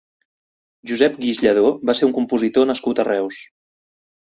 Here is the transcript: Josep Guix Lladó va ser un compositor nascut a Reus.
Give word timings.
Josep 0.91 1.19
Guix 1.25 1.43
Lladó 1.43 1.67
va 1.91 1.97
ser 2.01 2.09
un 2.09 2.15
compositor 2.17 2.69
nascut 2.73 3.05
a 3.05 3.09
Reus. 3.13 3.41